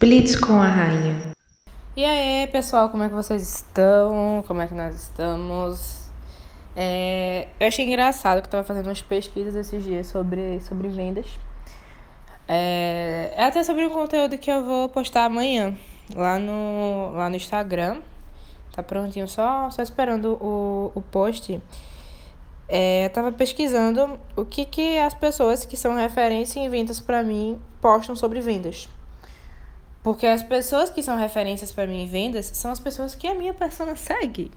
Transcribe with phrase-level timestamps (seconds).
[0.00, 1.32] Blitz com a rainha.
[1.96, 4.44] E aí, pessoal, como é que vocês estão?
[4.46, 6.08] Como é que nós estamos?
[6.76, 11.26] É, eu achei engraçado que eu tava fazendo umas pesquisas esses dias sobre, sobre vendas.
[12.46, 15.76] É, é até sobre um conteúdo que eu vou postar amanhã
[16.14, 18.00] lá no, lá no Instagram.
[18.70, 21.60] Tá prontinho, só, só esperando o, o post.
[22.68, 27.20] É, eu tava pesquisando o que, que as pessoas que são referência em vendas para
[27.24, 28.88] mim postam sobre vendas.
[30.08, 33.34] Porque as pessoas que são referências para mim em vendas são as pessoas que a
[33.34, 34.50] minha persona segue.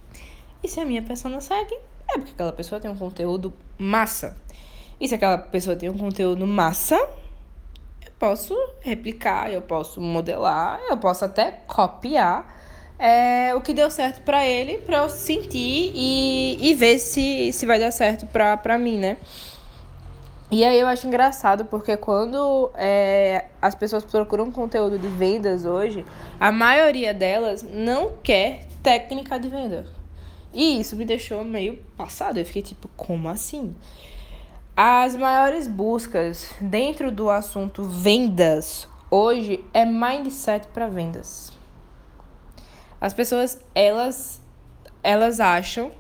[0.64, 1.78] E se a minha persona segue,
[2.10, 4.38] é porque aquela pessoa tem um conteúdo massa.
[4.98, 10.96] E se aquela pessoa tem um conteúdo massa, eu posso replicar, eu posso modelar, eu
[10.96, 12.48] posso até copiar
[12.98, 17.66] é, o que deu certo para ele, para eu sentir e, e ver se, se
[17.66, 19.18] vai dar certo pra mim, né?
[20.52, 26.06] E aí eu acho engraçado porque quando é, as pessoas procuram conteúdo de vendas hoje,
[26.38, 29.86] a maioria delas não quer técnica de venda.
[30.54, 32.38] E isso me deixou meio passado.
[32.38, 33.74] Eu fiquei tipo, como assim?
[34.76, 41.54] As maiores buscas dentro do assunto vendas hoje é mindset para vendas.
[43.00, 44.42] As pessoas, elas,
[45.02, 45.94] elas acham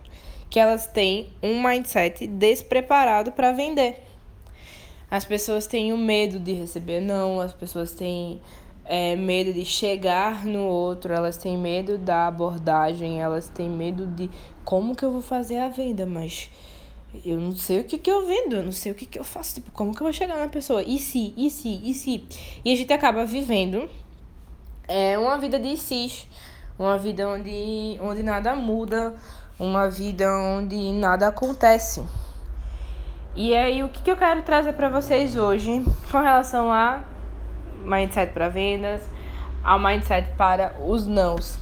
[0.49, 4.10] que elas têm um mindset despreparado para vender.
[5.11, 8.41] As pessoas têm o medo de receber não, as pessoas têm
[8.85, 14.29] é, medo de chegar no outro, elas têm medo da abordagem, elas têm medo de
[14.63, 16.49] como que eu vou fazer a venda, mas
[17.25, 19.23] eu não sei o que, que eu vendo, eu não sei o que, que eu
[19.25, 20.81] faço, tipo, como que eu vou chegar na pessoa?
[20.81, 22.25] E se, e se, e se?
[22.63, 23.89] E a gente acaba vivendo
[24.87, 26.25] é, uma vida de cis
[26.81, 29.13] uma vida onde, onde nada muda,
[29.59, 32.01] uma vida onde nada acontece.
[33.35, 37.01] E aí, o que, que eu quero trazer para vocês hoje com relação a
[37.85, 39.01] mindset para vendas,
[39.63, 41.57] ao mindset para os nãos.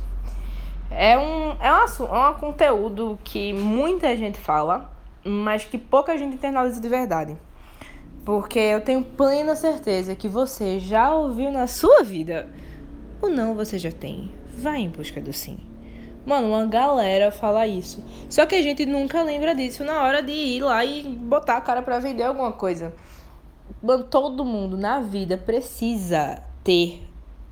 [0.89, 4.91] É um, é um, é um conteúdo que muita gente fala,
[5.23, 7.37] mas que pouca gente internaliza de verdade.
[8.25, 12.49] Porque eu tenho plena certeza que você já ouviu na sua vida.
[13.21, 15.68] O não você já tem vai em busca do sim.
[16.29, 18.03] Mano, uma galera fala isso.
[18.29, 21.61] Só que a gente nunca lembra disso na hora de ir lá e botar a
[21.61, 22.93] cara para vender alguma coisa.
[23.81, 27.03] Mano, todo mundo na vida precisa ter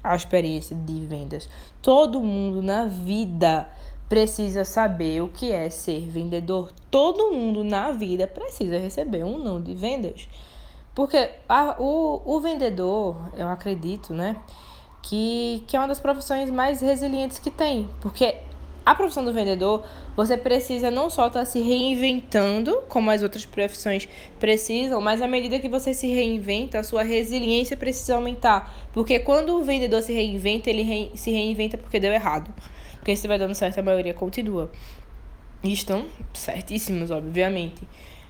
[0.03, 1.49] a experiência de vendas.
[1.81, 3.67] Todo mundo na vida
[4.07, 6.71] precisa saber o que é ser vendedor.
[6.91, 10.29] Todo mundo na vida precisa receber um não de vendas.
[10.93, 14.35] Porque a, o, o vendedor, eu acredito, né?
[15.07, 17.89] que, que é uma das profissões mais resilientes que tem.
[18.01, 18.35] Porque
[18.87, 23.45] a profissão do vendedor, você precisa não só estar tá se reinventando, como as outras
[23.45, 24.07] profissões
[24.39, 28.73] precisam, mas à medida que você se reinventa, a sua resiliência precisa aumentar.
[28.93, 32.49] Porque quando o vendedor se reinventa, ele re se reinventa porque deu errado.
[32.93, 34.71] Porque se vai dando certo, a maioria continua.
[35.61, 37.85] E estão certíssimos, obviamente.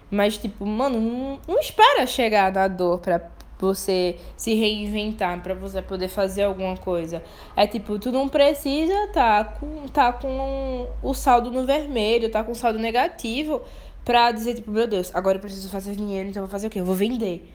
[0.10, 3.30] Mas, tipo, mano, não, não espera chegar na dor pra,
[3.60, 7.24] você se reinventar para você poder fazer alguma coisa.
[7.56, 12.54] É tipo, tu não precisa tá com tá com o saldo no vermelho, tá com
[12.54, 13.62] saldo negativo
[14.06, 16.70] para dizer tipo, meu Deus, agora eu preciso fazer dinheiro, então eu vou fazer o
[16.70, 16.80] quê?
[16.80, 17.52] Eu vou vender.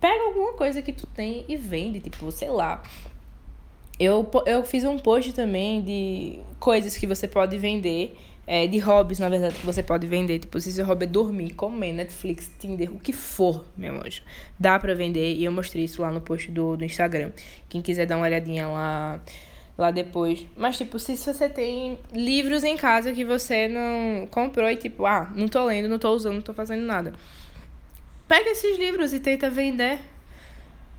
[0.00, 2.82] Pega alguma coisa que tu tem e vende, tipo, sei lá.
[3.98, 9.18] Eu, eu fiz um post também de coisas que você pode vender é, de hobbies,
[9.18, 10.38] na verdade, que você pode vender.
[10.38, 14.22] Tipo, se seu hobby é dormir, comer, Netflix, Tinder, o que for, meu anjo.
[14.58, 17.32] Dá pra vender e eu mostrei isso lá no post do, do Instagram.
[17.68, 19.20] Quem quiser dar uma olhadinha lá,
[19.76, 20.46] lá depois.
[20.56, 25.28] Mas, tipo, se você tem livros em casa que você não comprou e, tipo, ah,
[25.34, 27.14] não tô lendo, não tô usando, não tô fazendo nada.
[28.28, 29.98] Pega esses livros e tenta vender.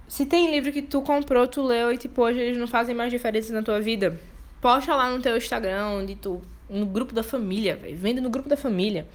[0.06, 3.12] Se tem livro que tu comprou, tu leu e, tipo, hoje eles não fazem mais
[3.12, 4.18] diferença na tua vida,
[4.62, 7.98] posta lá no teu Instagram, onde tu no grupo da família, velho.
[7.98, 9.08] Vende no grupo da família.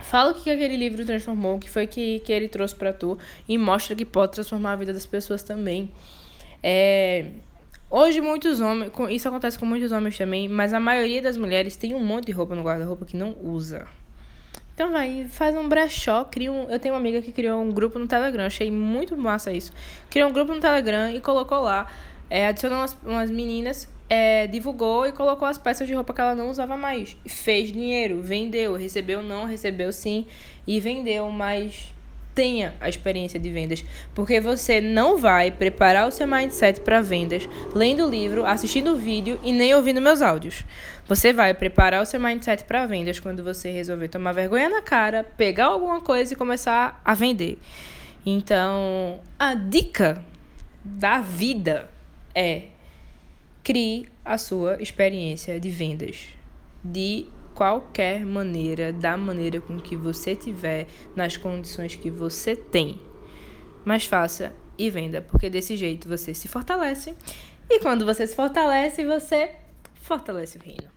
[0.00, 3.18] Fala o que aquele livro transformou, o que foi que, que ele trouxe para tu
[3.48, 5.90] e mostra que pode transformar a vida das pessoas também.
[6.62, 7.26] É,
[7.90, 11.94] hoje muitos homens, isso acontece com muitos homens também, mas a maioria das mulheres tem
[11.94, 13.86] um monte de roupa no guarda-roupa que não usa.
[14.74, 16.68] Então vai, faz um brechó, cria um.
[16.68, 19.72] Eu tenho uma amiga que criou um grupo no Telegram, achei muito massa isso.
[20.10, 21.86] Criou um grupo no Telegram e colocou lá,
[22.28, 26.34] é, adicionou umas, umas meninas é, divulgou e colocou as peças de roupa que ela
[26.34, 27.16] não usava mais.
[27.26, 30.26] Fez dinheiro, vendeu, recebeu não, recebeu sim
[30.66, 31.92] e vendeu, mas
[32.34, 37.48] tenha a experiência de vendas, porque você não vai preparar o seu mindset para vendas
[37.72, 40.64] lendo o livro, assistindo o vídeo e nem ouvindo meus áudios.
[41.06, 45.22] Você vai preparar o seu mindset para vendas quando você resolver tomar vergonha na cara,
[45.22, 47.58] pegar alguma coisa e começar a vender.
[48.26, 50.24] Então, a dica
[50.82, 51.88] da vida
[52.34, 52.73] é
[53.64, 56.28] crie a sua experiência de vendas
[56.84, 63.00] de qualquer maneira, da maneira com que você tiver, nas condições que você tem.
[63.84, 67.14] Mas faça e venda, porque desse jeito você se fortalece.
[67.70, 69.54] E quando você se fortalece, você
[70.02, 70.93] fortalece o reino.